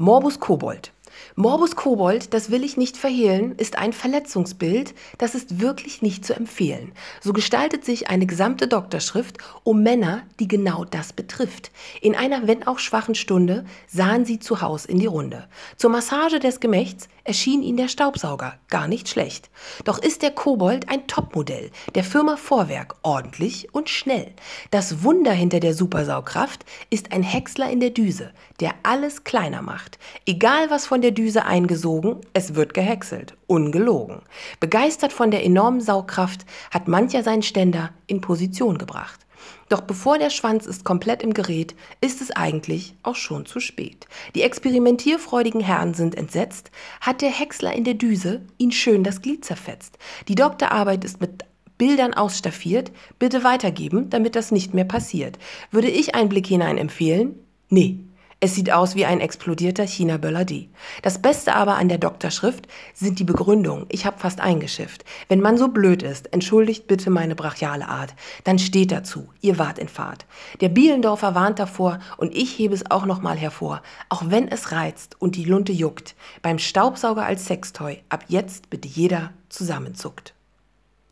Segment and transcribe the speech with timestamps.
[0.00, 0.88] Morbus Kobold.
[1.36, 6.34] Morbus Kobold, das will ich nicht verhehlen, ist ein Verletzungsbild, das ist wirklich nicht zu
[6.34, 6.92] empfehlen.
[7.20, 11.70] So gestaltet sich eine gesamte Doktorschrift um Männer, die genau das betrifft.
[12.00, 15.48] In einer, wenn auch schwachen Stunde, sahen sie zu Haus in die Runde.
[15.76, 19.50] Zur Massage des Gemächts erschien ihnen der Staubsauger gar nicht schlecht.
[19.84, 24.32] Doch ist der Kobold ein Topmodell der Firma Vorwerk, ordentlich und schnell.
[24.70, 29.98] Das Wunder hinter der Supersaugkraft ist ein Häcksler in der Düse, der alles kleiner macht.
[30.26, 34.22] Egal was von der Düse eingesogen, es wird gehäckselt, ungelogen.
[34.60, 39.20] Begeistert von der enormen Saugkraft hat mancher seinen Ständer in Position gebracht.
[39.68, 44.06] Doch bevor der Schwanz ist komplett im Gerät, ist es eigentlich auch schon zu spät.
[44.34, 49.44] Die experimentierfreudigen Herren sind entsetzt, hat der Häcksler in der Düse ihn schön das Glied
[49.44, 49.98] zerfetzt.
[50.28, 51.44] Die Doktorarbeit ist mit
[51.78, 55.38] Bildern ausstaffiert, bitte weitergeben, damit das nicht mehr passiert.
[55.70, 57.36] Würde ich einen Blick hinein empfehlen?
[57.70, 58.00] Nee,
[58.42, 60.70] es sieht aus wie ein explodierter China-Böller D.
[61.02, 63.84] Das Beste aber an der Doktorschrift sind die Begründungen.
[63.90, 65.04] Ich habe fast eingeschifft.
[65.28, 69.78] Wenn man so blöd ist, entschuldigt bitte meine brachiale Art, dann steht dazu, ihr wart
[69.78, 70.24] in Fahrt.
[70.62, 73.82] Der Bielendorfer warnt davor und ich hebe es auch nochmal hervor.
[74.08, 78.88] Auch wenn es reizt und die Lunte juckt, beim Staubsauger als Sextoy ab jetzt bitte
[78.88, 80.32] jeder zusammenzuckt.